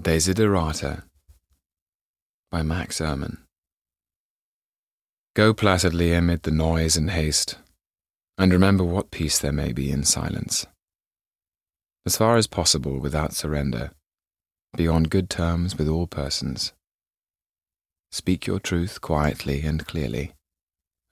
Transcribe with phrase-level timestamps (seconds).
[0.00, 1.02] Desiderata
[2.50, 3.36] by Max Ehrmann.
[5.36, 7.56] Go placidly amid the noise and haste,
[8.38, 10.66] and remember what peace there may be in silence.
[12.06, 13.90] As far as possible without surrender,
[14.74, 16.72] be on good terms with all persons.
[18.10, 20.32] Speak your truth quietly and clearly,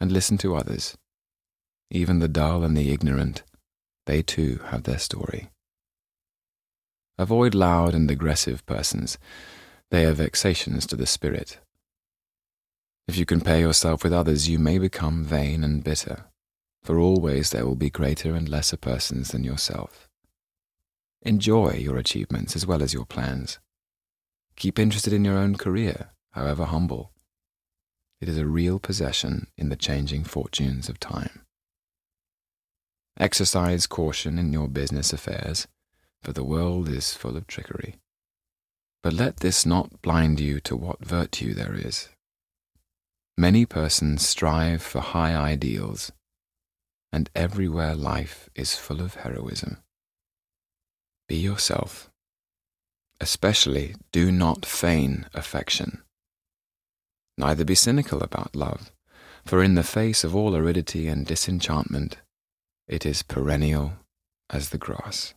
[0.00, 0.96] and listen to others.
[1.90, 3.42] Even the dull and the ignorant,
[4.06, 5.50] they too have their story.
[7.18, 9.18] Avoid loud and aggressive persons.
[9.90, 11.58] They are vexations to the spirit.
[13.08, 16.26] If you compare yourself with others, you may become vain and bitter,
[16.84, 20.08] for always there will be greater and lesser persons than yourself.
[21.22, 23.58] Enjoy your achievements as well as your plans.
[24.54, 27.10] Keep interested in your own career, however humble.
[28.20, 31.40] It is a real possession in the changing fortunes of time.
[33.18, 35.66] Exercise caution in your business affairs
[36.22, 37.96] for the world is full of trickery.
[39.02, 42.08] But let this not blind you to what virtue there is.
[43.36, 46.10] Many persons strive for high ideals,
[47.12, 49.78] and everywhere life is full of heroism.
[51.28, 52.10] Be yourself.
[53.20, 56.02] Especially do not feign affection.
[57.36, 58.90] Neither be cynical about love,
[59.46, 62.16] for in the face of all aridity and disenchantment,
[62.88, 63.92] it is perennial
[64.50, 65.34] as the grass.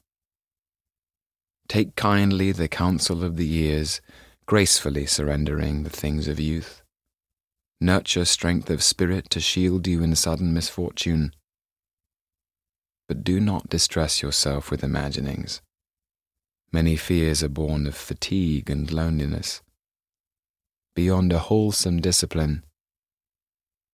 [1.67, 4.01] Take kindly the counsel of the years,
[4.45, 6.81] gracefully surrendering the things of youth.
[7.79, 11.33] Nurture strength of spirit to shield you in sudden misfortune.
[13.07, 15.61] But do not distress yourself with imaginings.
[16.71, 19.61] Many fears are born of fatigue and loneliness.
[20.95, 22.63] Beyond a wholesome discipline,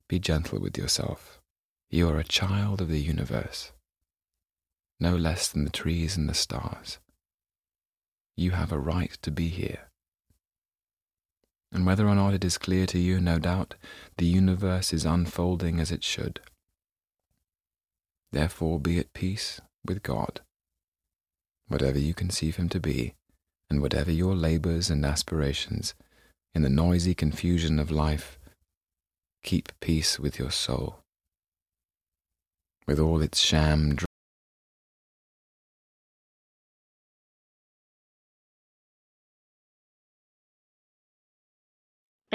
[0.07, 1.39] be gentle with yourself.
[1.89, 3.71] You are a child of the universe,
[4.99, 6.99] no less than the trees and the stars.
[8.37, 9.89] You have a right to be here.
[11.71, 13.73] And whether or not it is clear to you, no doubt,
[14.17, 16.39] the universe is unfolding as it should.
[18.31, 20.41] Therefore be at peace with God.
[21.67, 23.15] Whatever you conceive him to be,
[23.69, 25.95] and whatever your labors and aspirations,
[26.53, 28.39] in the noisy confusion of life,
[29.43, 30.99] keep peace with your soul.
[32.85, 33.97] With all its sham